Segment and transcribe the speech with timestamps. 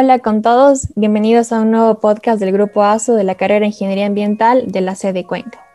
[0.00, 4.06] Hola con todos, bienvenidos a un nuevo podcast del Grupo ASO de la carrera Ingeniería
[4.06, 5.66] Ambiental de la sede Cuenca.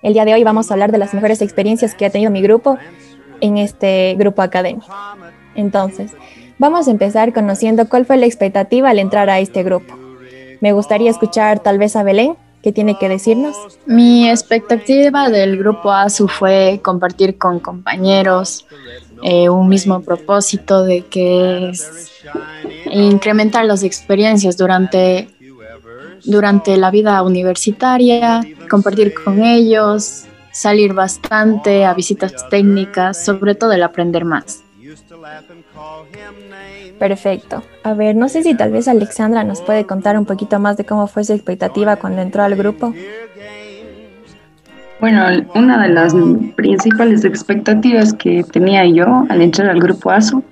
[0.00, 2.40] El día de hoy vamos a hablar de las mejores experiencias que ha tenido mi
[2.40, 2.78] grupo
[3.42, 4.86] en este grupo académico.
[5.54, 6.12] Entonces,
[6.62, 9.98] vamos a empezar conociendo cuál fue la expectativa al entrar a este grupo.
[10.60, 13.56] Me gustaría escuchar tal vez a Belén, ¿qué tiene que decirnos?
[13.84, 18.64] Mi expectativa del grupo ASU fue compartir con compañeros
[19.24, 22.12] eh, un mismo propósito de que es
[22.92, 25.30] incrementar las experiencias durante,
[26.24, 33.82] durante la vida universitaria, compartir con ellos, salir bastante a visitas técnicas, sobre todo el
[33.82, 34.61] aprender más.
[36.98, 37.62] Perfecto.
[37.82, 40.84] A ver, no sé si tal vez Alexandra nos puede contar un poquito más de
[40.84, 42.94] cómo fue su expectativa cuando entró al grupo.
[45.00, 46.14] Bueno, una de las
[46.54, 50.44] principales expectativas que tenía yo al entrar al grupo ASU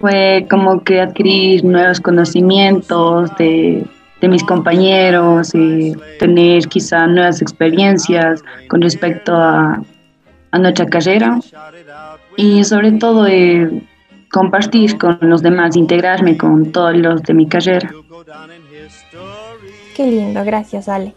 [0.00, 3.84] fue como que adquirir nuevos conocimientos de,
[4.20, 9.82] de mis compañeros y tener quizá nuevas experiencias con respecto a,
[10.52, 11.40] a nuestra carrera
[12.36, 13.82] y sobre todo eh,
[14.30, 17.92] compartir con los demás, integrarme con todos los de mi carrera.
[19.96, 21.14] Qué lindo, gracias Ale.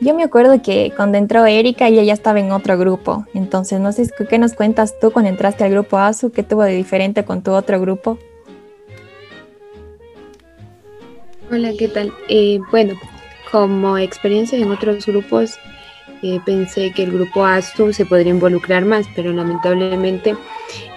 [0.00, 3.24] Yo me acuerdo que cuando entró Erika, ella ya estaba en otro grupo.
[3.34, 6.74] Entonces, no sé qué nos cuentas tú cuando entraste al grupo ASU, qué tuvo de
[6.74, 8.18] diferente con tu otro grupo.
[11.52, 12.12] Hola, ¿qué tal?
[12.28, 12.94] Eh, bueno,
[13.52, 15.56] como experiencia en otros grupos,
[16.22, 20.34] eh, pensé que el grupo ASU se podría involucrar más, pero lamentablemente,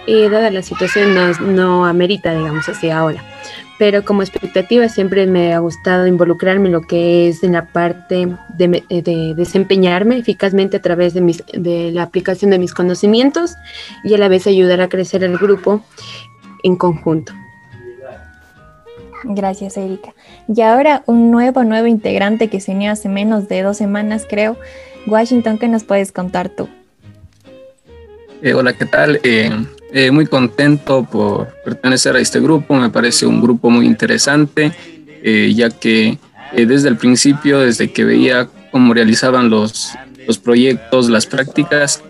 [0.06, 3.22] eh, dada la situación, no, no amerita, digamos así, ahora
[3.78, 8.28] pero como expectativa siempre me ha gustado involucrarme en lo que es en la parte
[8.56, 13.54] de, desempeñarme eficazmente a través de, mis, de la aplicación de mis conocimientos
[14.02, 15.82] y a la vez ayudar a crecer el grupo
[16.62, 17.32] en conjunto.
[19.24, 20.14] Gracias, Erika.
[20.48, 24.56] Y ahora un nuevo, nuevo integrante que se unió hace menos de dos semanas, creo.
[25.06, 26.68] Washington, ¿qué nos puedes contar tú?
[28.42, 29.18] Eh, hola, ¿qué tal?
[29.24, 29.50] Eh,
[29.98, 34.70] eh, muy contento por pertenecer a este grupo, me parece un grupo muy interesante,
[35.22, 36.18] eh, ya que
[36.52, 39.92] eh, desde el principio, desde que veía cómo realizaban los,
[40.26, 42.02] los proyectos, las prácticas,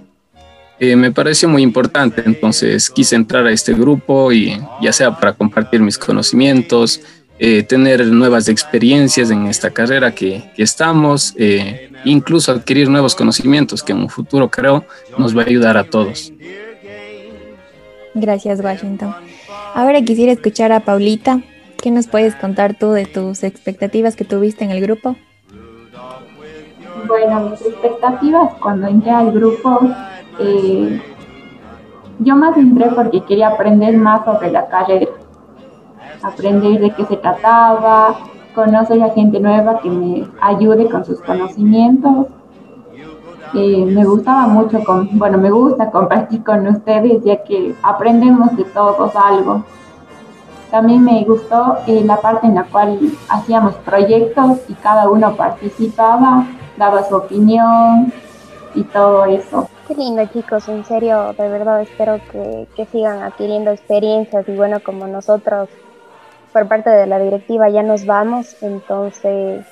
[0.80, 5.80] me pareció muy importante, entonces quise entrar a este grupo y ya sea para compartir
[5.80, 7.00] mis conocimientos,
[7.38, 11.34] tener nuevas experiencias en esta carrera que, que estamos,
[12.04, 14.84] incluso adquirir nuevos conocimientos que en un futuro creo
[15.16, 16.32] nos va a ayudar a todos.
[18.18, 19.14] Gracias, Washington.
[19.74, 21.42] Ahora quisiera escuchar a Paulita.
[21.76, 25.16] ¿Qué nos puedes contar tú de tus expectativas que tuviste en el grupo?
[27.06, 29.80] Bueno, mis expectativas cuando entré al grupo,
[30.40, 30.98] eh,
[32.20, 35.08] yo más entré porque quería aprender más sobre la carrera,
[36.22, 38.16] aprender de qué se trataba,
[38.54, 42.28] conocer a gente nueva que me ayude con sus conocimientos
[43.54, 44.80] me gustaba mucho,
[45.12, 49.64] bueno, me gusta compartir con ustedes ya que aprendemos de todos algo.
[50.70, 52.98] También me gustó eh, la parte en la cual
[53.28, 56.46] hacíamos proyectos y cada uno participaba,
[56.76, 58.12] daba su opinión
[58.74, 59.68] y todo eso.
[59.86, 64.80] Qué lindo chicos, en serio, de verdad espero que, que sigan adquiriendo experiencias y bueno,
[64.80, 65.68] como nosotros
[66.52, 69.64] por parte de la directiva ya nos vamos, entonces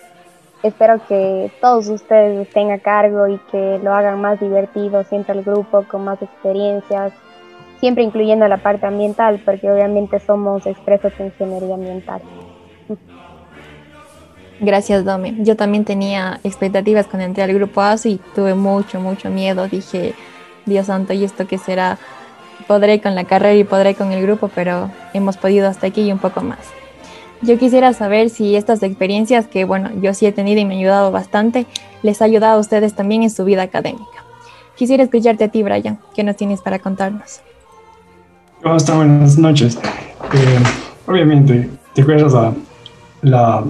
[0.64, 5.44] espero que todos ustedes estén a cargo y que lo hagan más divertido, siempre el
[5.44, 7.12] grupo con más experiencias,
[7.80, 12.22] siempre incluyendo la parte ambiental, porque obviamente somos expresos en ingeniería ambiental.
[14.60, 15.36] Gracias, Domi.
[15.40, 19.68] Yo también tenía expectativas cuando entré al grupo ASO y tuve mucho, mucho miedo.
[19.68, 20.14] Dije,
[20.64, 21.98] Dios santo, ¿y esto qué será?
[22.66, 26.12] Podré con la carrera y podré con el grupo, pero hemos podido hasta aquí y
[26.12, 26.83] un poco más.
[27.44, 30.80] Yo quisiera saber si estas experiencias que, bueno, yo sí he tenido y me han
[30.80, 31.66] ayudado bastante,
[32.02, 34.24] les ha ayudado a ustedes también en su vida académica.
[34.76, 35.98] Quisiera escucharte a ti, Brian.
[36.14, 37.40] ¿Qué nos tienes para contarnos?
[38.62, 38.96] ¿Cómo están?
[38.96, 39.76] Buenas noches.
[39.76, 40.58] Eh,
[41.06, 42.54] obviamente, ¿te acuerdas la,
[43.20, 43.64] la,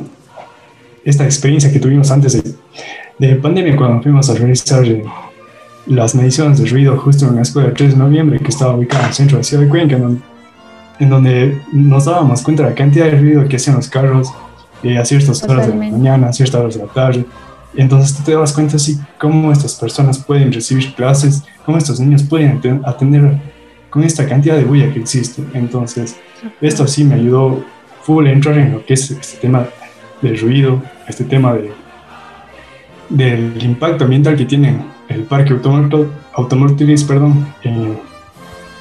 [1.05, 2.55] esta experiencia que tuvimos antes de,
[3.19, 5.03] de pandemia cuando fuimos a realizar eh,
[5.87, 9.03] las mediciones de ruido justo en la escuela del 3 de noviembre que estaba ubicada
[9.03, 10.21] en el centro de ciudad de Cuenca, donde
[10.99, 14.33] en donde nos dábamos cuenta de la cantidad de ruido que hacían los carros
[14.83, 17.25] eh, a ciertas horas de la mañana, a ciertas horas de la tarde.
[17.77, 22.23] Entonces tú te das cuenta así cómo estas personas pueden recibir clases, cómo estos niños
[22.23, 23.41] pueden atender
[23.91, 25.43] con esta cantidad de bulla que existe.
[25.55, 26.17] Entonces,
[26.61, 27.65] esto sí me ayudó
[28.03, 29.67] full a entrar en lo que es este tema
[30.21, 31.73] del ruido, este tema de,
[33.09, 34.77] del impacto ambiental que tiene
[35.09, 35.55] el parque
[36.35, 37.99] automotriz perdón, en,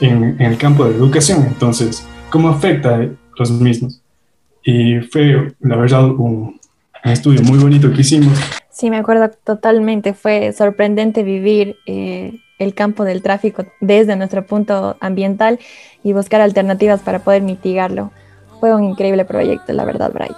[0.03, 1.45] en, el campo de educación.
[1.47, 3.07] Entonces, ¿cómo afecta a
[3.37, 4.01] los mismos?
[4.63, 6.59] Y fue, la verdad, un,
[7.03, 8.37] un estudio muy bonito que hicimos.
[8.69, 10.13] Sí, me acuerdo totalmente.
[10.13, 15.59] Fue sorprendente vivir eh, el campo del tráfico desde nuestro punto ambiental
[16.03, 18.11] y buscar alternativas para poder mitigarlo.
[18.59, 20.35] Fue un increíble proyecto, la verdad, Brian.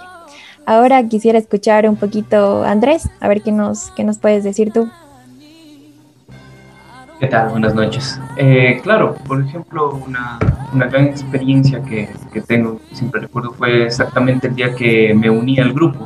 [0.64, 4.90] Ahora quisiera escuchar un poquito Andrés, a ver qué nos, qué nos puedes decir tú.
[7.18, 7.48] ¿Qué tal?
[7.48, 8.20] Buenas noches.
[8.36, 10.38] Eh, claro, por ejemplo, una,
[10.72, 15.58] una gran experiencia que, que, tengo, siempre recuerdo, fue exactamente el día que me uní
[15.58, 15.98] al grupo.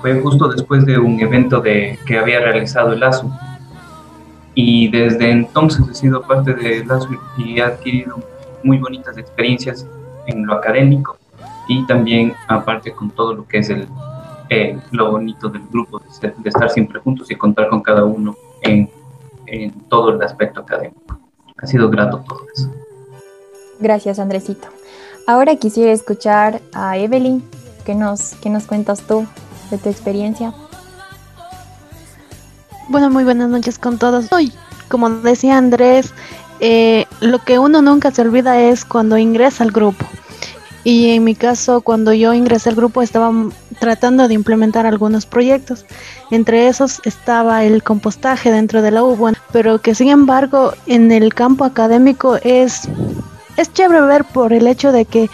[0.00, 3.30] Fue justo después de un evento de, que había realizado el ASU
[4.54, 8.18] y desde entonces he sido parte de LASU y he adquirido
[8.62, 9.86] muy bonitas experiencias
[10.26, 11.16] en lo académico
[11.68, 13.86] y también aparte con todo lo que es el,
[14.48, 18.90] eh, lo bonito del grupo, de, estar siempre juntos y contar con cada uno en,
[19.50, 21.18] en todo el aspecto académico.
[21.58, 22.72] Ha sido grato todo eso.
[23.80, 24.68] Gracias, Andresito.
[25.26, 27.42] Ahora quisiera escuchar a Evelyn.
[27.84, 29.26] ¿Qué nos, qué nos cuentas tú
[29.70, 30.54] de tu experiencia?
[32.88, 34.32] Bueno, muy buenas noches con todos.
[34.32, 34.52] Hoy,
[34.88, 36.12] como decía Andrés,
[36.60, 40.04] eh, lo que uno nunca se olvida es cuando ingresa al grupo.
[40.82, 43.30] Y en mi caso, cuando yo ingresé al grupo, estaba
[43.78, 45.84] tratando de implementar algunos proyectos.
[46.30, 49.18] Entre esos estaba el compostaje dentro de la U,
[49.52, 52.88] pero que sin embargo en el campo académico es,
[53.56, 55.28] es chévere ver por el hecho de que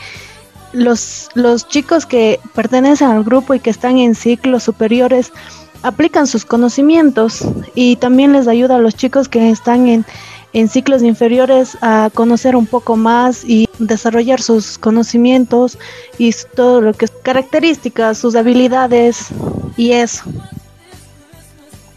[0.73, 5.33] los, los chicos que pertenecen al grupo y que están en ciclos superiores
[5.83, 10.05] aplican sus conocimientos y también les ayuda a los chicos que están en,
[10.57, 15.79] en ciclos inferiores a conocer un poco más y desarrollar sus conocimientos
[16.17, 19.27] y todo lo que es características, sus habilidades
[19.77, 20.25] y eso.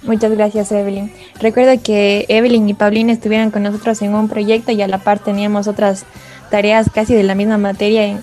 [0.03, 1.09] Muchas gracias, Evelyn.
[1.39, 5.19] Recuerdo que Evelyn y Paulina estuvieron con nosotros en un proyecto y a la par
[5.19, 6.03] teníamos otras
[6.51, 8.19] tareas casi de la misma materia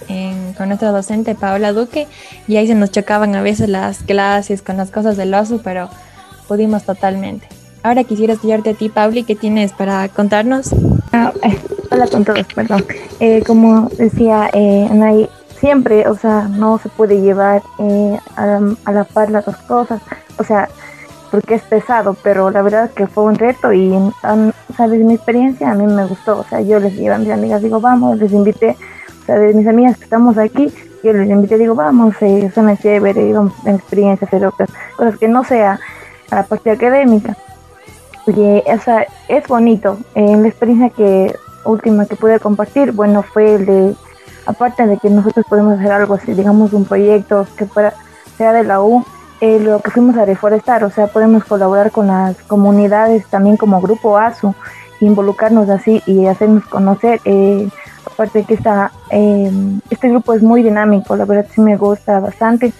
[0.58, 2.08] con nuestra docente Paola Duque
[2.46, 5.88] y ahí se nos chocaban a veces las clases con las cosas del oso, pero
[6.46, 7.55] pudimos totalmente.
[7.82, 10.74] Ahora quisiera estudiarte a ti, Pauli, ¿qué tienes para contarnos?
[11.12, 11.58] Ah, eh,
[11.90, 12.84] hola con todos, perdón.
[13.20, 15.28] Eh, como decía eh,
[15.58, 20.02] siempre, o sea, no se puede llevar eh, a, a la par las dos cosas.
[20.38, 20.68] O sea,
[21.30, 23.92] porque es pesado, pero la verdad que fue un reto y,
[24.76, 25.00] ¿sabes?
[25.00, 27.80] Mi experiencia a mí me gustó, o sea, yo les llevo a mis amigas, digo,
[27.80, 28.76] vamos, les invité,
[29.22, 30.72] o sea, de mis amigas que estamos aquí,
[31.02, 35.28] yo les invité, digo, vamos, eh, suena chévere, vamos en experiencia, hacer otras cosas que
[35.28, 35.78] no sea
[36.30, 37.36] a la parte académica.
[38.26, 39.98] Y, o sea, es bonito.
[40.14, 41.34] Eh, la experiencia que
[41.64, 43.94] última que pude compartir, bueno, fue el de,
[44.46, 47.94] aparte de que nosotros podemos hacer algo así, digamos, un proyecto que fuera,
[48.36, 49.04] sea de la U,
[49.40, 53.80] eh, lo que fuimos a reforestar, o sea, podemos colaborar con las comunidades también como
[53.80, 54.54] grupo ASU,
[55.00, 57.20] involucrarnos así y hacernos conocer.
[57.24, 57.68] Eh,
[58.06, 59.50] aparte de que esta, eh,
[59.90, 62.72] este grupo es muy dinámico, la verdad sí me gusta bastante,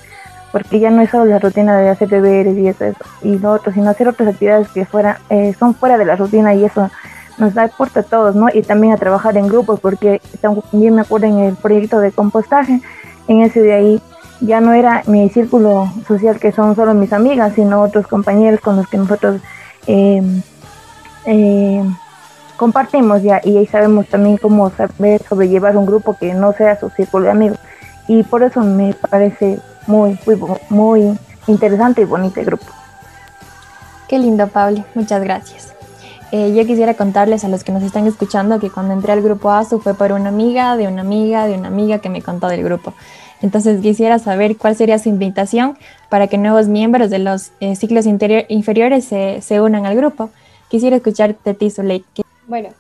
[0.56, 2.86] porque ya no es solo la rutina de hacer deberes y eso,
[3.22, 5.20] y lo otro, sino hacer otras actividades que fuera,
[5.58, 6.90] son fuera de la rutina y eso
[7.36, 8.46] nos da aporte a todos, ¿no?
[8.50, 12.80] Y también a trabajar en grupos, porque también me acuerdo en el proyecto de compostaje,
[13.28, 14.02] en ese de ahí
[14.40, 18.76] ya no era mi círculo social que son solo mis amigas, sino otros compañeros con
[18.76, 19.42] los que nosotros
[19.86, 20.22] eh,
[21.26, 21.84] eh,
[22.56, 26.88] compartimos ya y ahí sabemos también cómo saber sobrellevar un grupo que no sea su
[26.88, 27.58] círculo de amigos
[28.08, 30.38] y por eso me parece muy, muy,
[30.68, 32.66] muy interesante y bonito el grupo.
[34.08, 34.84] Qué lindo, Pablo.
[34.94, 35.74] Muchas gracias.
[36.32, 39.50] Eh, yo quisiera contarles a los que nos están escuchando que cuando entré al grupo
[39.50, 42.64] ASU fue por una amiga, de una amiga, de una amiga que me contó del
[42.64, 42.94] grupo.
[43.42, 45.76] Entonces quisiera saber cuál sería su invitación
[46.08, 50.30] para que nuevos miembros de los eh, ciclos inferiores se, se, unan al grupo.
[50.68, 51.72] Quisiera escucharte, ti,
[52.48, 52.70] Bueno,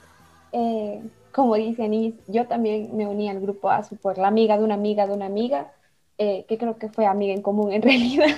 [0.52, 1.00] eh,
[1.32, 4.74] como dice Anis, yo también me uní al grupo ASU por la amiga de una
[4.74, 5.68] amiga de una amiga,
[6.18, 8.34] eh, que creo que fue amiga en común en realidad,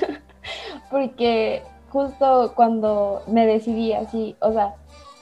[0.91, 4.75] porque justo cuando me decidí así, o sea,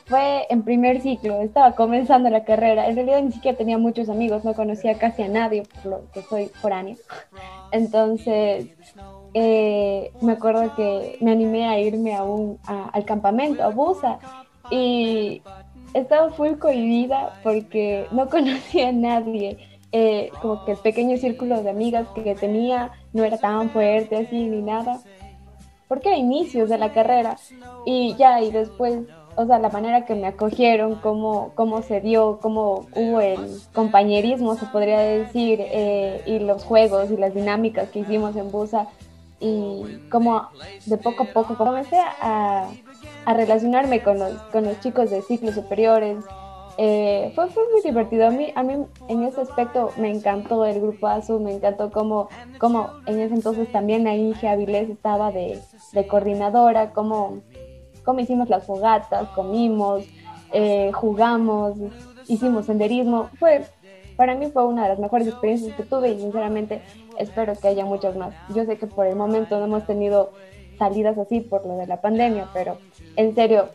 [0.07, 2.89] fue en primer ciclo, estaba comenzando la carrera.
[2.89, 6.23] En realidad ni siquiera tenía muchos amigos, no conocía casi a nadie, por lo que
[6.23, 6.97] soy foránea.
[7.73, 8.69] Entonces,
[9.35, 14.19] eh, me acuerdo que me animé a irme a un, al campamento, a Busa,
[14.71, 15.43] y
[15.93, 19.59] estaba full cohibida porque no conocía a nadie.
[19.99, 24.45] Eh, como que el pequeño círculo de amigas que tenía no era tan fuerte así
[24.47, 25.01] ni nada,
[25.89, 27.39] porque era inicios de la carrera.
[27.87, 32.41] Y ya, y después o sea, la manera que me acogieron, cómo, cómo se dio,
[32.43, 38.01] cómo hubo el compañerismo, se podría decir, eh, y los juegos y las dinámicas que
[38.01, 38.89] hicimos en Busa,
[39.41, 40.49] y como
[40.85, 42.69] de poco a poco comencé a,
[43.25, 46.19] a relacionarme con los, con los chicos de ciclos superiores.
[46.79, 48.27] Eh, fue, fue, muy divertido.
[48.27, 52.29] A mí, a mí en ese aspecto me encantó el grupo ASU, me encantó cómo,
[52.59, 55.59] cómo en ese entonces también Inge Avilés estaba de,
[55.93, 57.39] de coordinadora, cómo,
[58.05, 60.05] cómo, hicimos las fogatas, comimos,
[60.53, 61.77] eh, jugamos,
[62.29, 63.31] hicimos senderismo.
[63.39, 63.65] Fue,
[64.17, 66.83] para mí fue una de las mejores experiencias que tuve y sinceramente
[67.19, 68.35] espero que haya muchas más.
[68.55, 70.33] Yo sé que por el momento no hemos tenido
[70.79, 72.77] salidas así por lo de la pandemia, pero
[73.17, 73.71] en serio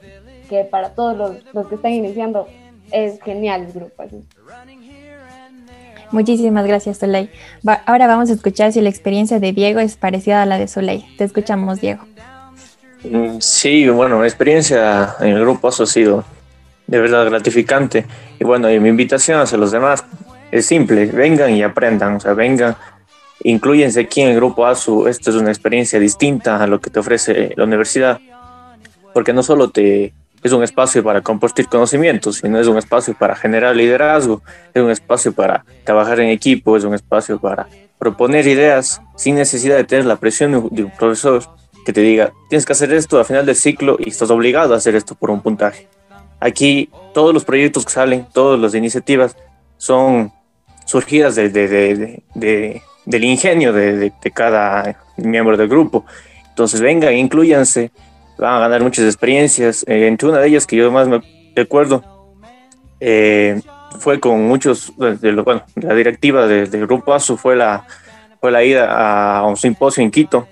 [0.49, 2.45] que para todos los, los que están iniciando
[2.91, 4.03] es genial el grupo.
[4.03, 4.23] Así.
[6.11, 7.29] Muchísimas gracias, Soleil.
[7.85, 11.05] ahora vamos a escuchar si la experiencia de Diego es parecida a la de Soleil.
[11.17, 12.03] Te escuchamos, Diego.
[13.03, 16.23] Mm, sí, bueno, mi experiencia en el grupo ha sido
[16.87, 18.05] de verdad gratificante.
[18.39, 20.03] Y bueno, y mi invitación hacia los demás
[20.51, 22.75] es simple, vengan y aprendan, o sea, vengan,
[23.43, 26.99] incluyense aquí en el grupo ASU, esto es una experiencia distinta a lo que te
[26.99, 28.19] ofrece la universidad,
[29.13, 33.35] porque no solo te es un espacio para compartir conocimientos, sino es un espacio para
[33.35, 34.41] generar liderazgo,
[34.73, 37.67] es un espacio para trabajar en equipo, es un espacio para
[37.99, 41.43] proponer ideas sin necesidad de tener la presión de un profesor
[41.85, 44.77] que te diga, tienes que hacer esto a final del ciclo y estás obligado a
[44.77, 45.87] hacer esto por un puntaje.
[46.39, 49.35] Aquí todos los proyectos que salen, todas las iniciativas
[49.77, 50.31] son
[50.85, 56.05] surgidas de, de, de, del ingenio de, cada miembro del grupo.
[56.49, 57.91] Entonces vengan, incluyanse,
[58.45, 59.85] van a ganar muchas experiencias.
[59.87, 61.21] Eh, entre una de ellas que yo más me
[61.55, 62.03] recuerdo
[62.99, 63.61] eh,
[63.99, 67.85] fue con muchos, de, bueno, la directiva del Grupo ASU fue la,
[68.39, 70.47] fue la ida a un simposio en Quito,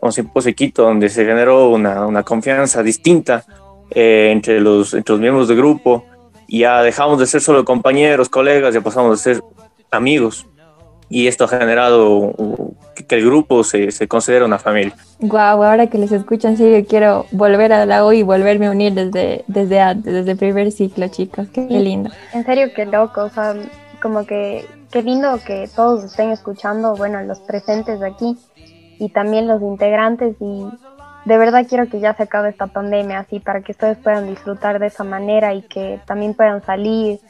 [0.00, 3.44] un simposio en Quito donde se generó una, una confianza distinta
[3.90, 6.06] eh, entre, los, entre los miembros del grupo
[6.58, 9.42] ya dejamos de ser solo compañeros, colegas, ya pasamos a ser
[9.90, 10.46] amigos.
[11.12, 12.32] Y esto ha generado
[13.06, 14.94] que el grupo se, se considera una familia.
[15.18, 18.70] Guau, ahora que les escucho en serio, quiero volver a la U y volverme a
[18.70, 21.48] unir desde, desde antes, desde el primer ciclo, chicos.
[21.52, 22.10] Qué, lindo.
[22.32, 23.24] En serio, qué loco.
[23.24, 23.54] O sea,
[24.00, 28.38] como que qué lindo que todos estén escuchando, bueno, los presentes aquí
[28.98, 30.64] y también los integrantes y
[31.24, 34.78] de verdad quiero que ya se acabe esta pandemia así para que ustedes puedan disfrutar
[34.78, 37.20] de esa manera y que también puedan salir.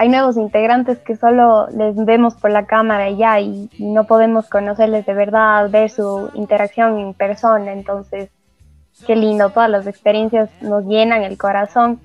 [0.00, 4.48] Hay nuevos integrantes que solo les vemos por la cámara y ya y no podemos
[4.48, 7.72] conocerles de verdad, ver su interacción en persona.
[7.72, 8.30] Entonces,
[9.08, 12.00] qué lindo, todas las experiencias nos llenan el corazón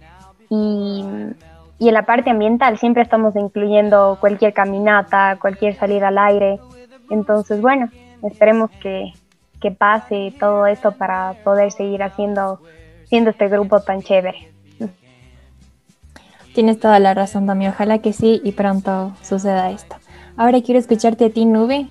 [0.50, 1.06] y,
[1.80, 6.60] en la parte ambiental siempre estamos incluyendo cualquier caminata, cualquier salida al aire.
[7.12, 7.90] Entonces, bueno,
[8.24, 9.14] esperemos que,
[9.62, 12.60] que pase todo esto para poder seguir haciendo
[13.06, 14.53] siendo este grupo tan chévere.
[16.54, 17.68] Tienes toda la razón, Dami.
[17.68, 19.96] Ojalá que sí y pronto suceda esto.
[20.38, 21.88] Ahora quiero escucharte a ti, Nube.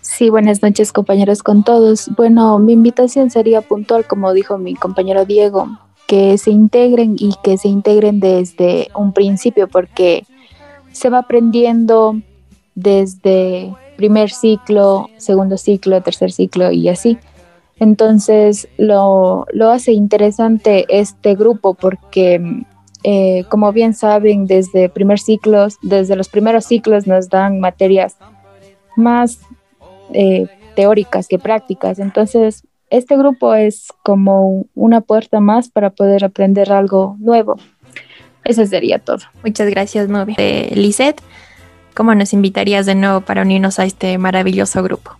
[0.00, 2.08] Sí, buenas noches, compañeros, con todos.
[2.16, 5.68] Bueno, mi invitación sería puntual, como dijo mi compañero Diego,
[6.06, 10.24] que se integren y que se integren desde un principio, porque
[10.92, 12.20] se va aprendiendo
[12.74, 17.18] desde primer ciclo, segundo ciclo, tercer ciclo y así.
[17.78, 22.64] Entonces lo, hace interesante este grupo porque,
[23.08, 28.16] eh, como bien saben, desde primer ciclos, desde los primeros ciclos nos dan materias
[28.96, 29.38] más
[30.12, 32.00] eh, teóricas que prácticas.
[32.00, 37.60] Entonces, este grupo es como una puerta más para poder aprender algo nuevo.
[38.42, 39.20] Eso sería todo.
[39.44, 40.34] Muchas gracias, Novi.
[40.36, 41.22] Eh, Lisette,
[41.94, 45.16] ¿Cómo nos invitarías de nuevo para unirnos a este maravilloso grupo?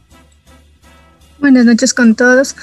[1.38, 2.56] Buenas noches con todos.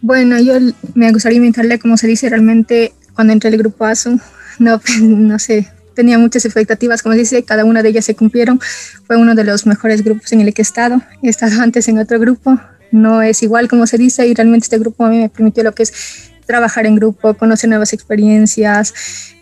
[0.00, 0.54] Bueno, yo
[0.94, 4.18] me gustaría invitarle, como se dice realmente, cuando entré al grupo ASU,
[4.58, 8.60] no, pues, no sé, tenía muchas expectativas, como dice, cada una de ellas se cumplieron.
[9.06, 11.00] Fue uno de los mejores grupos en el que he estado.
[11.22, 14.78] He estado antes en otro grupo, no es igual como se dice, y realmente este
[14.78, 18.92] grupo a mí me permitió lo que es trabajar en grupo, conocer nuevas experiencias,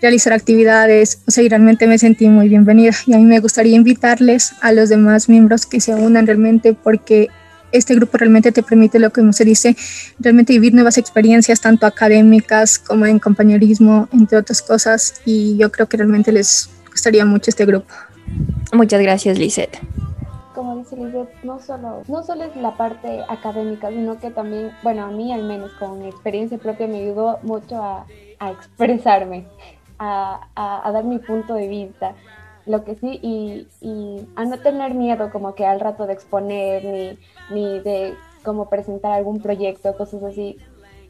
[0.00, 2.92] realizar actividades, o sea, y realmente me sentí muy bienvenida.
[3.06, 7.28] Y a mí me gustaría invitarles a los demás miembros que se unan realmente porque
[7.72, 9.76] este grupo realmente te permite lo que se dice,
[10.18, 15.88] realmente vivir nuevas experiencias, tanto académicas como en compañerismo, entre otras cosas, y yo creo
[15.88, 17.92] que realmente les gustaría mucho este grupo.
[18.72, 19.78] Muchas gracias, Lisette
[20.54, 25.04] como dice Lizeth, no solo, no solo es la parte académica, sino que también, bueno,
[25.04, 28.06] a mí al menos con mi experiencia propia me ayudó mucho a,
[28.38, 29.46] a expresarme,
[29.98, 32.14] a, a, dar mi punto de vista,
[32.66, 36.84] lo que sí, y, y, a no tener miedo como que al rato de exponer,
[36.84, 37.18] ni,
[37.50, 38.14] ni de
[38.44, 40.56] como presentar algún proyecto, cosas así.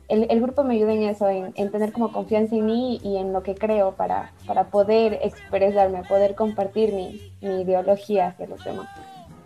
[0.08, 3.16] El, el grupo me ayuda en eso, en, en, tener como confianza en mí y
[3.16, 8.62] en lo que creo para, para poder expresarme, poder compartir mi, mi ideología hacia los
[8.64, 8.88] demás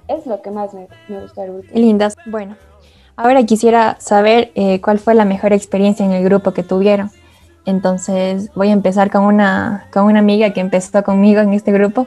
[0.08, 1.72] es lo que más me, me gustó último.
[1.74, 2.16] Lindas.
[2.26, 2.56] Bueno,
[3.16, 7.10] Ahora quisiera saber eh, cuál fue la mejor experiencia en el grupo que tuvieron.
[7.66, 12.06] Entonces voy a empezar con una, con una amiga que empezó conmigo en este grupo,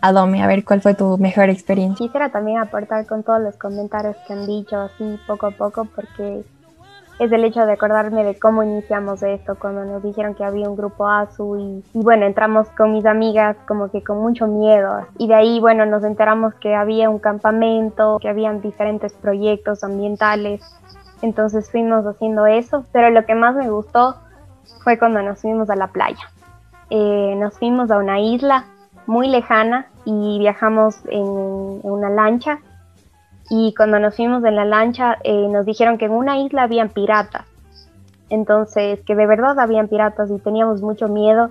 [0.00, 2.06] Adome, a ver cuál fue tu mejor experiencia.
[2.06, 6.42] Quisiera también aportar con todos los comentarios que han dicho así poco a poco porque
[7.18, 10.76] es el hecho de acordarme de cómo iniciamos esto, cuando nos dijeron que había un
[10.76, 15.06] grupo ASU y, bueno, entramos con mis amigas como que con mucho miedo.
[15.18, 20.62] Y de ahí, bueno, nos enteramos que había un campamento, que habían diferentes proyectos ambientales,
[21.20, 24.16] entonces fuimos haciendo eso, pero lo que más me gustó
[24.82, 26.30] fue cuando nos fuimos a la playa.
[26.90, 28.64] Eh, nos fuimos a una isla
[29.06, 32.60] muy lejana y viajamos en una lancha
[33.50, 36.88] y cuando nos fuimos en la lancha eh, nos dijeron que en una isla habían
[36.88, 37.44] piratas.
[38.28, 41.50] Entonces, que de verdad habían piratas y teníamos mucho miedo.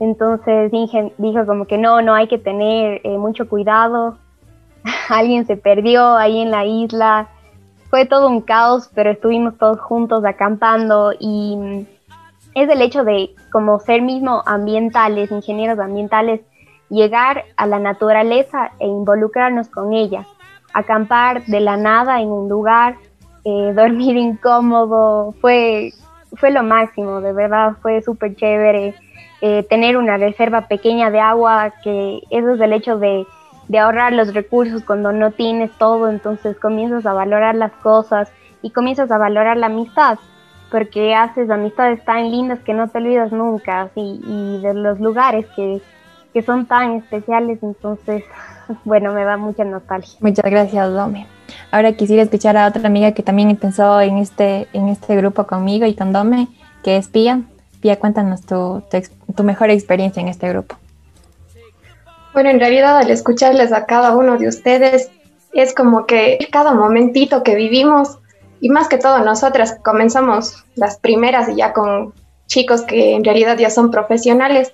[0.00, 4.18] Entonces dijo como que no, no hay que tener eh, mucho cuidado.
[5.08, 7.28] Alguien se perdió ahí en la isla.
[7.88, 11.86] Fue todo un caos, pero estuvimos todos juntos acampando y
[12.62, 16.40] es el hecho de como ser mismo ambientales, ingenieros ambientales,
[16.88, 20.26] llegar a la naturaleza e involucrarnos con ella
[20.72, 22.96] acampar de la nada en un lugar,
[23.44, 25.92] eh, dormir incómodo, fue,
[26.34, 28.94] fue lo máximo, de verdad, fue súper chévere.
[29.42, 33.26] Eh, tener una reserva pequeña de agua, que eso es el hecho de,
[33.68, 38.70] de ahorrar los recursos cuando no tienes todo, entonces comienzas a valorar las cosas y
[38.70, 40.18] comienzas a valorar la amistad,
[40.70, 45.80] porque haces amistades tan lindas que no te olvidas nunca, y de los lugares que,
[46.32, 48.24] que son tan especiales, entonces,
[48.84, 50.18] bueno, me da mucha nostalgia.
[50.20, 51.26] Muchas gracias, Dome.
[51.70, 55.86] Ahora quisiera escuchar a otra amiga que también pensó en este, en este grupo conmigo
[55.86, 56.48] y con Dome,
[56.82, 57.42] que es Pía.
[57.80, 58.82] Pía, cuéntanos tu,
[59.34, 60.76] tu, mejor experiencia en este grupo.
[62.32, 65.10] Bueno, en realidad al escucharles a cada uno de ustedes,
[65.52, 68.18] es como que cada momentito que vivimos,
[68.60, 72.12] y más que todo nosotras comenzamos las primeras y ya con
[72.46, 74.72] chicos que en realidad ya son profesionales,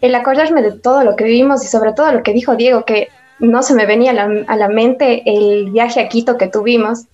[0.00, 3.08] el acordarme de todo lo que vivimos y sobre todo lo que dijo Diego, que
[3.38, 7.04] no se me venía a la, mente el viaje a Quito que tuvimos,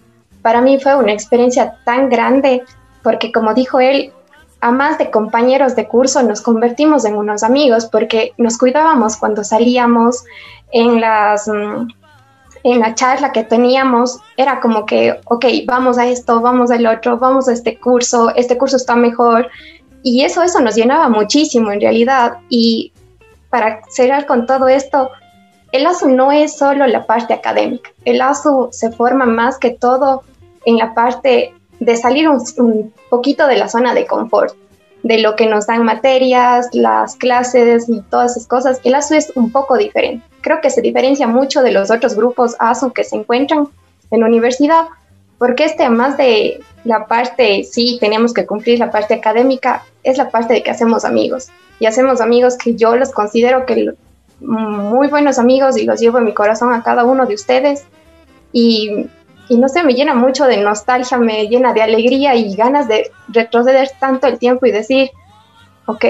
[0.40, 2.62] para mí fue una experiencia tan grande
[3.02, 4.12] porque como dijo él,
[4.60, 9.42] a más de compañeros de curso nos convertimos en unos amigos porque nos cuidábamos cuando
[9.42, 10.24] salíamos
[10.70, 11.88] en las mm,
[12.64, 17.18] en la charla que teníamos era como que, ok, vamos a esto, vamos al otro,
[17.18, 19.48] vamos a este curso, este curso está mejor,
[20.02, 22.38] y eso, eso nos llenaba muchísimo en realidad.
[22.48, 22.92] Y
[23.50, 25.10] para cerrar con todo esto,
[25.70, 27.90] el ASU no es solo la parte académica.
[28.04, 30.22] El ASU se forma más que todo
[30.64, 34.54] en la parte de salir un, poquito de la zona de confort,
[35.02, 38.80] de lo que nos dan materias, las clases y todas esas cosas.
[38.84, 40.24] El ASU es un poco diferente.
[40.40, 43.68] Creo que se diferencia mucho de los otros grupos ASU que se encuentran
[44.10, 44.86] en la universidad,
[45.38, 50.30] porque este, además de la parte, sí, tenemos que cumplir la parte académica, es la
[50.30, 51.48] parte de que hacemos amigos.
[51.80, 53.94] Y hacemos amigos que yo los considero que
[54.40, 57.84] muy buenos amigos y los llevo en mi corazón a cada uno de ustedes.
[58.52, 59.06] Y,
[59.52, 63.10] y no sé, me llena mucho de nostalgia, me llena de alegría y ganas de
[63.28, 65.10] retroceder tanto el tiempo y decir,
[65.84, 66.04] ok,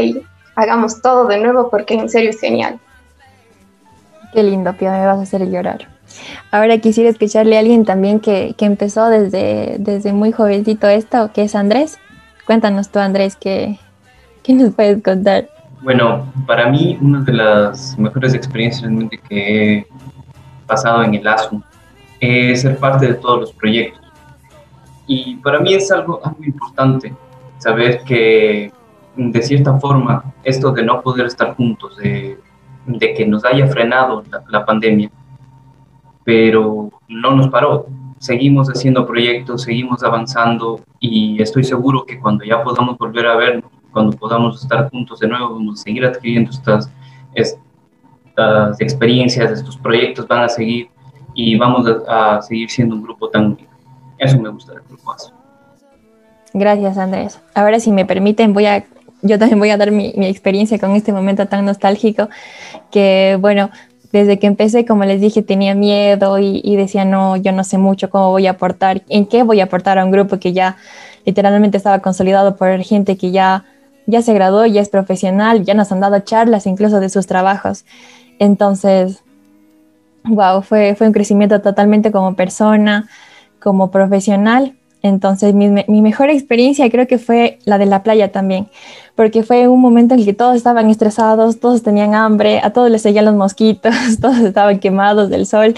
[0.55, 2.79] hagamos todo de nuevo porque en serio es genial.
[4.33, 5.89] Qué lindo, Pia, me vas a hacer llorar.
[6.53, 11.43] Ahora quisiera escucharle a alguien también que, que empezó desde, desde muy jovencito esto, que
[11.43, 11.99] es Andrés.
[12.47, 13.81] Cuéntanos tú, Andrés, ¿qué,
[14.45, 15.49] ¿qué nos puedes contar?
[15.83, 19.87] Bueno, para mí una de las mejores experiencias realmente que he
[20.69, 21.61] pasado en el ASU
[22.23, 24.01] es ser parte de todos los proyectos.
[25.07, 27.13] Y para mí es algo, algo importante
[27.59, 28.73] saber que
[29.17, 32.39] de cierta forma esto de no poder estar juntos, de,
[32.87, 35.11] de que nos haya frenado la, la pandemia,
[36.25, 37.87] pero no nos paró.
[38.19, 43.65] Seguimos haciendo proyectos, seguimos avanzando y estoy seguro que cuando ya podamos volver a ver,
[43.91, 46.89] cuando podamos estar juntos de nuevo, vamos a seguir adquiriendo estas,
[47.35, 50.89] estas experiencias, estos proyectos van a seguir
[51.35, 53.73] y vamos a, seguir siendo un grupo tan único.
[54.19, 55.15] Eso me gusta del grupo
[56.55, 57.41] Gracias, Andrés.
[57.55, 58.85] Ahora, si me permiten, voy a,
[59.23, 62.29] yo también voy a dar mi, experiencia con este momento tan nostálgico
[62.91, 63.71] que, bueno,
[64.13, 68.11] desde que empecé, como les dije, tenía miedo y, decía, no, yo no sé mucho
[68.11, 70.77] cómo voy a aportar, en qué voy a aportar a un grupo que ya
[71.25, 73.65] literalmente estaba consolidado por gente que ya,
[74.07, 77.87] ya se graduó, ya es profesional, ya nos han dado charlas incluso de sus trabajos.
[78.39, 79.25] Entonces,
[80.25, 83.09] wow, fue, fue un crecimiento totalmente como persona,
[83.61, 84.75] como profesional.
[85.03, 88.69] Entonces, mi, mi mejor experiencia creo que fue la de la playa también
[89.15, 92.91] porque fue un momento en el que todos estaban estresados, todos tenían hambre, a todos
[92.91, 95.75] les seguían los mosquitos, todos estaban quemados del sol,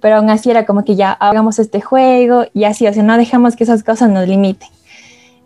[0.00, 3.16] pero aún así era como que ya hagamos este juego y así, o sea, no
[3.16, 4.68] dejamos que esas cosas nos limiten.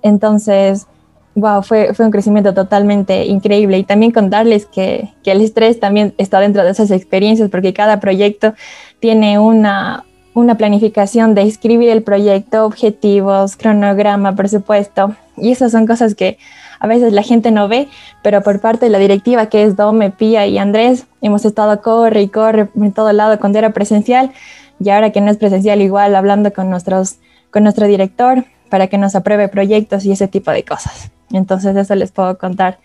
[0.02, 0.86] Entonces,
[1.34, 3.78] wow, fue, fue un crecimiento totalmente increíble.
[3.78, 8.00] Y también contarles que, que el estrés también está dentro de esas experiencias porque cada
[8.00, 8.54] proyecto
[9.00, 16.14] tiene una, una planificación de escribir el proyecto, objetivos, cronograma, presupuesto y esas son cosas
[16.14, 16.38] que
[16.78, 17.88] a veces la gente no ve,
[18.22, 22.22] pero por parte de la directiva que es Dome, Pía y Andrés, hemos estado corre
[22.22, 24.32] y corre en todo lado cuando era presencial
[24.78, 27.16] y ahora que no es presencial igual hablando con, nuestros,
[27.50, 31.10] con nuestro director para que nos apruebe proyectos y ese tipo de cosas.
[31.32, 32.78] Entonces eso les puedo contar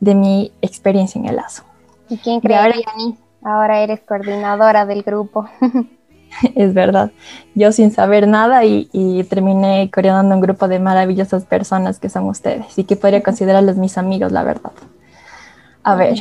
[0.00, 1.64] de mi experiencia en el ASO.
[2.08, 2.76] ¿Y quién cree, ahora,
[3.42, 5.48] Ahora eres coordinadora del grupo.
[6.54, 7.10] es verdad.
[7.54, 12.78] Yo sin saber nada y, terminé coordinando un grupo de maravillosas personas que son ustedes
[12.78, 14.72] y que podría considerarlos mis amigos, la verdad.
[15.82, 16.14] A ver.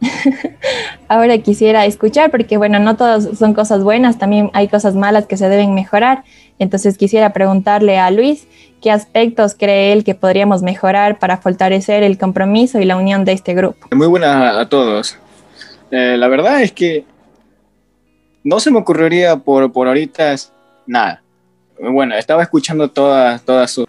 [1.08, 5.36] Ahora quisiera escuchar porque, bueno, no todas son cosas buenas, también hay cosas malas que
[5.36, 6.24] se deben mejorar.
[6.58, 8.46] Entonces quisiera preguntarle a Luis
[8.80, 13.32] qué aspectos cree él que podríamos mejorar para fortalecer el compromiso y la unión de
[13.32, 13.88] este grupo.
[13.92, 15.18] Muy buenas a todos.
[15.90, 17.04] Eh, la verdad es que
[18.42, 20.34] no se me ocurriría por, por ahorita
[20.86, 21.22] nada.
[21.78, 23.86] Bueno, estaba escuchando todas, todas sus,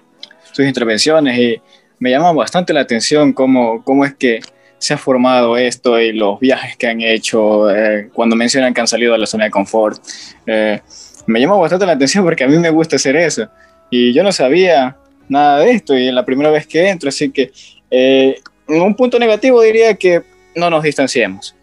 [0.58, 1.62] intervenciones y
[2.00, 4.40] me llama bastante la atención cómo, cómo es que
[4.78, 8.88] se ha formado esto y los viajes que han hecho, eh, cuando mencionan que han
[8.88, 10.02] salido de la zona de confort.
[10.46, 10.80] Eh,
[11.26, 13.48] me llama bastante la atención porque a mí me gusta hacer eso.
[13.90, 14.96] Y yo no sabía
[15.28, 17.52] nada de esto y es la primera vez que entro, así que
[17.90, 20.24] eh, un punto negativo diría que
[20.56, 21.56] no nos distanciemos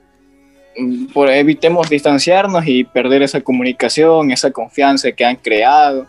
[1.12, 6.06] por, evitemos distanciarnos y perder esa comunicación, esa confianza que han creado.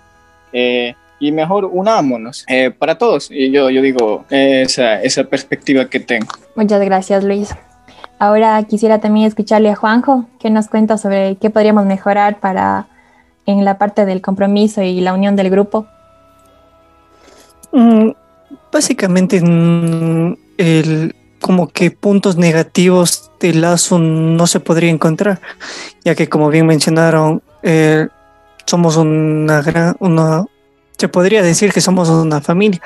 [0.51, 3.29] Eh, y mejor unámonos eh, para todos.
[3.31, 6.27] Y yo, yo digo esa, esa perspectiva que tengo.
[6.55, 7.55] Muchas gracias, Luis.
[8.19, 12.87] Ahora quisiera también escucharle a Juanjo, que nos cuenta sobre qué podríamos mejorar para
[13.45, 15.87] en la parte del compromiso y la unión del grupo.
[17.71, 18.11] Mm,
[18.71, 25.41] básicamente, mm, el, como que puntos negativos del lazo no se podría encontrar,
[26.05, 28.07] ya que como bien mencionaron, eh,
[28.65, 30.45] somos una gran, una,
[30.97, 32.81] se podría decir que somos una familia,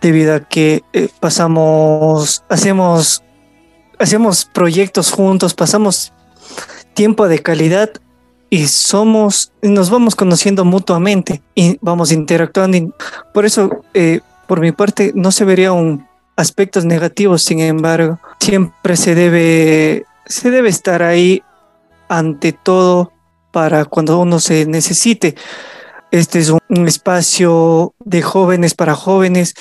[0.00, 3.22] debido a que eh, pasamos, hacemos,
[3.98, 6.12] hacemos proyectos juntos, pasamos
[6.94, 7.90] tiempo de calidad
[8.54, 12.94] y somos, nos vamos conociendo mutuamente y vamos interactuando.
[13.32, 18.96] por eso, eh, por mi parte, no se vería un aspectos negativos, sin embargo, siempre
[18.96, 21.42] se debe, se debe estar ahí
[22.08, 23.10] ante todo
[23.50, 25.34] para cuando uno se necesite.
[26.12, 29.54] Este es un, espacio de jóvenes para jóvenes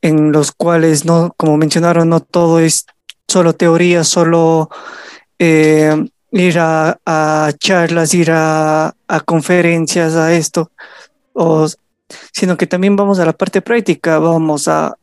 [0.00, 2.86] en los cuales, no, como mencionaron, no todo es
[3.26, 4.70] solo teoría, solo
[5.40, 10.70] eh, ir a, charlas, ir a, conferencias, a esto,
[12.32, 14.96] sino que también vamos a la parte práctica, vamos a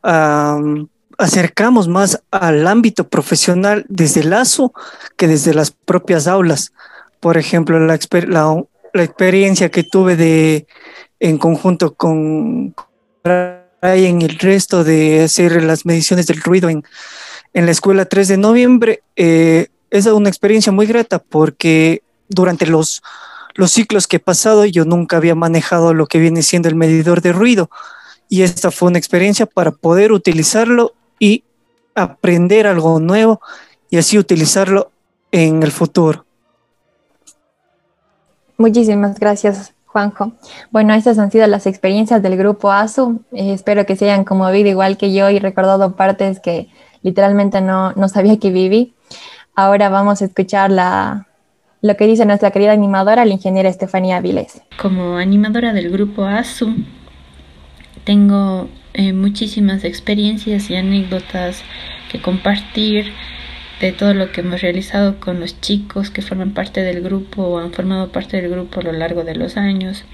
[1.18, 4.72] acercamos más al ámbito profesional desde el lazo
[5.16, 6.72] que desde las propias aulas.
[7.20, 7.98] Por ejemplo, la,
[8.92, 10.66] la, experiencia que tuve de
[11.18, 12.74] en conjunto con
[13.82, 16.84] en el resto de hacer las mediciones del ruido en,
[17.52, 23.02] en la escuela 3 de noviembre eh, es una experiencia muy grata porque durante los,
[23.54, 27.22] los ciclos que he pasado yo nunca había manejado lo que viene siendo el medidor
[27.22, 27.70] de ruido
[28.28, 31.44] y esta fue una experiencia para poder utilizarlo y
[31.94, 33.40] aprender algo nuevo
[33.88, 34.90] y así utilizarlo
[35.32, 36.24] en el futuro.
[38.58, 40.32] Muchísimas gracias, Juanjo.
[40.70, 43.20] Bueno, estas han sido las experiencias del grupo ASU.
[43.32, 46.68] Eh, espero que se hayan conmovido igual que yo y recordado partes que
[47.02, 48.95] literalmente no, no sabía que viví.
[49.58, 51.26] Ahora vamos a escuchar la,
[51.80, 54.60] lo que dice nuestra querida animadora, la ingeniera Estefanía Viles.
[54.80, 56.74] Como animadora del grupo ASU,
[58.04, 61.62] tengo eh, muchísimas experiencias y anécdotas
[62.12, 63.12] que compartir
[63.80, 67.58] de todo lo que hemos realizado con los chicos que forman parte del grupo o
[67.58, 70.04] han formado parte del grupo a lo largo de los años.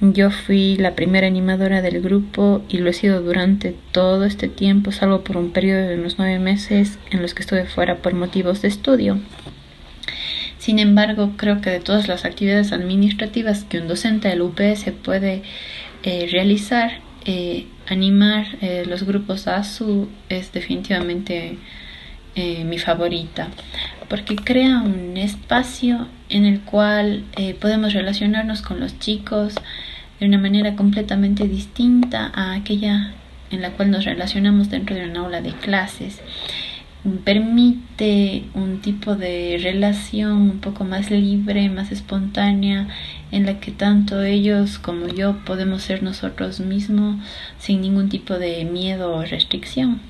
[0.00, 4.92] Yo fui la primera animadora del grupo y lo he sido durante todo este tiempo,
[4.92, 8.60] salvo por un periodo de unos nueve meses en los que estuve fuera por motivos
[8.62, 9.18] de estudio.
[10.58, 15.42] Sin embargo, creo que de todas las actividades administrativas que un docente del UPS puede
[16.02, 21.58] eh, realizar, eh, animar eh, los grupos ASU es definitivamente
[22.34, 23.48] eh, mi favorita
[24.08, 27.24] porque crea un espacio en el cual
[27.60, 29.54] podemos relacionarnos con los chicos
[30.20, 33.14] de una manera completamente distinta a aquella
[33.50, 36.20] en la cual nos relacionamos dentro de un aula de clases
[37.24, 42.88] permite un tipo de relación un poco más libre, más espontánea,
[43.30, 47.16] en la que tanto ellos como yo podemos ser nosotros mismos
[47.58, 50.00] sin ningún tipo de miedo o restricción.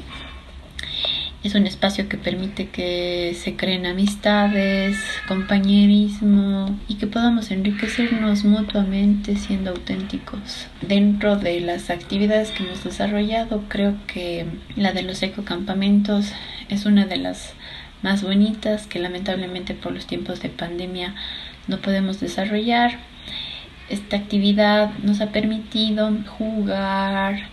[1.44, 4.96] Es un espacio que permite que se creen amistades,
[5.28, 10.68] compañerismo y que podamos enriquecernos mutuamente siendo auténticos.
[10.80, 16.33] Dentro de las actividades que hemos desarrollado, creo que la de los ecocampamentos
[16.70, 17.52] es una de las
[18.00, 21.14] más bonitas que lamentablemente por los tiempos de pandemia
[21.68, 23.00] no podemos desarrollar.
[23.90, 27.50] Esta actividad nos ha permitido jugar,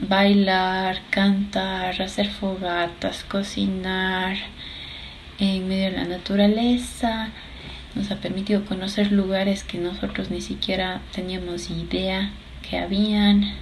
[0.00, 4.36] bailar, cantar, hacer fogatas, cocinar
[5.38, 7.30] en medio de la naturaleza.
[7.94, 12.30] Nos ha permitido conocer lugares que nosotros ni siquiera teníamos idea
[12.68, 13.54] que habían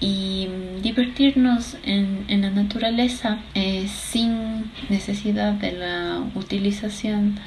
[0.00, 0.48] y
[0.82, 7.38] divertirnos en, la naturaleza eh, sin necesidad de la utilización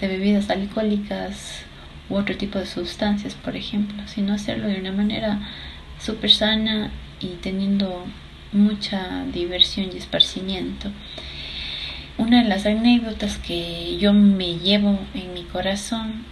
[0.00, 1.64] de bebidas alcohólicas
[2.08, 5.40] u otro tipo de sustancias, por ejemplo, sino hacerlo de una manera
[5.98, 6.90] súper sana
[7.22, 8.04] y teniendo
[8.52, 10.90] mucha diversión y esparcimiento.
[12.18, 16.24] Una de las anécdotas que yo me llevo en mi corazón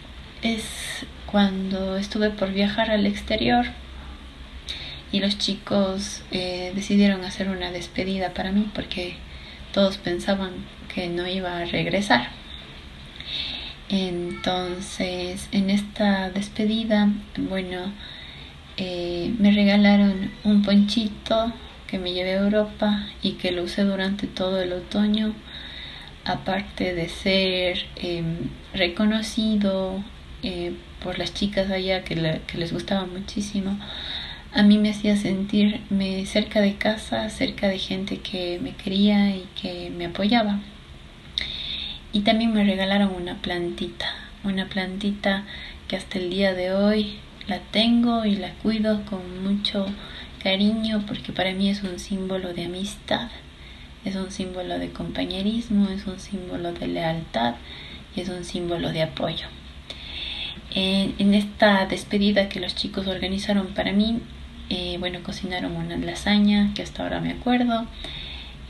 [0.43, 3.67] es cuando estuve por viajar al exterior
[5.13, 9.17] y los chicos eh, decidieron hacer una despedida para mí porque
[9.73, 10.53] todos pensaban
[10.95, 12.29] que no iba a regresar.
[13.89, 17.93] Entonces, en esta despedida, bueno,
[18.83, 21.53] eh, me regalaron un ponchito
[21.87, 25.35] que me llevé a Europa y que lo usé durante todo el otoño,
[26.25, 30.03] aparte de ser em, reconocido
[30.43, 33.79] eh, por las chicas allá que, que, les gustaba muchísimo,
[34.55, 39.47] a mí me hacía sentirme cerca de casa, cerca de gente que me quería y
[39.61, 40.59] que me apoyaba.
[42.15, 44.07] Y también me regalaron una plantita,
[44.43, 45.45] una plantita
[45.87, 47.19] que hasta el día de hoy
[47.51, 49.85] la tengo y la cuido con mucho
[50.41, 53.29] cariño porque para mí es un símbolo de amistad,
[54.05, 57.57] es un símbolo de compañerismo, es un símbolo de lealtad
[58.15, 59.47] y es un símbolo de apoyo.
[60.73, 64.21] En, esta despedida que los chicos organizaron para mí,
[64.69, 67.87] eh, bueno, cocinaron una lasaña que hasta ahora me acuerdo.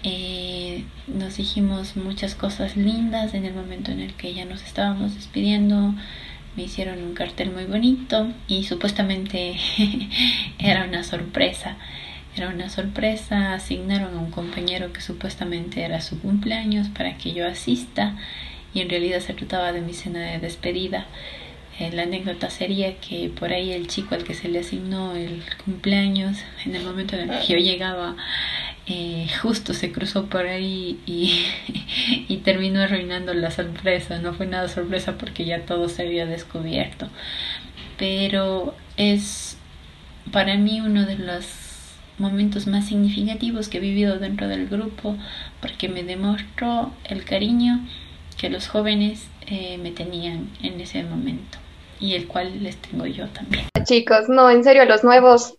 [0.03, 5.15] Eh, nos dijimos muchas cosas lindas en el momento en el que ya nos estábamos
[5.15, 5.95] despidiendo
[6.57, 9.57] me hicieron un cartel muy bonito y supuestamente
[10.59, 11.77] era una sorpresa.
[12.37, 17.47] Era una sorpresa, asignaron a un compañero que supuestamente era su cumpleaños para que yo
[17.47, 18.17] asista
[18.73, 21.07] y en realidad se trataba de mi cena de despedida.
[21.81, 25.43] Eh, la anécdota sería que por ahí el chico al que se le asignó el
[25.65, 28.17] cumpleaños, en el momento en el que yo llegaba,
[28.87, 31.47] eh, justo se cruzó por ahí y,
[32.29, 34.19] y, terminó arruinando la sorpresa.
[34.19, 37.09] No fue nada sorpresa porque ya todo se había descubierto.
[37.99, 39.57] Pero es
[40.33, 41.47] para mí uno de los
[42.19, 45.17] momentos más significativos que he vivido dentro del grupo
[45.61, 47.81] porque me demostró el cariño
[48.39, 51.59] que los jóvenes eh, me tenían en ese momento
[51.99, 53.67] y el cual les tengo yo también.
[53.85, 55.55] Chicos, no, en serio, los nuevos,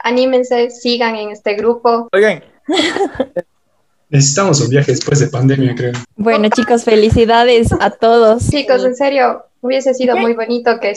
[0.00, 2.08] anímense, sigan en este grupo.
[2.12, 2.42] Oigan,
[4.08, 5.92] Necesitamos un viaje después de pandemia, creo.
[6.16, 8.48] Bueno, chicos, felicidades a todos.
[8.48, 10.92] Chicos, en serio, hubiese sido muy bonito que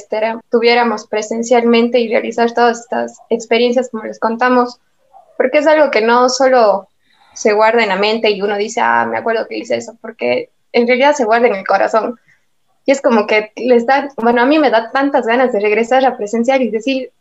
[0.51, 4.79] tuviéramos presencialmente y realizar todas estas experiencias como les contamos,
[5.37, 6.87] porque es algo que no solo
[7.33, 10.49] se guarda en la mente y uno dice, ah, me acuerdo que hice eso, porque
[10.71, 12.19] en realidad se guarda en el corazón.
[12.89, 16.03] Y es como que les da, bueno, a mí me da tantas ganas de regresar
[16.07, 17.11] a presenciar y decir,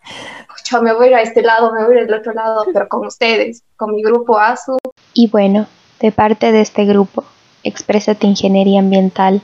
[0.65, 3.95] yo me voy a este lado, me voy al otro lado, pero con ustedes, con
[3.95, 4.79] mi grupo ASU.
[5.13, 5.67] Y bueno,
[6.01, 7.23] de parte de este grupo,
[7.65, 9.43] Exprésate Ingeniería Ambiental,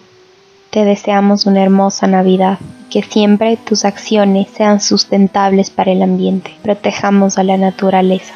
[0.70, 2.58] te deseamos una hermosa Navidad,
[2.90, 8.34] que siempre tus acciones sean sustentables para el ambiente, protejamos a la naturaleza.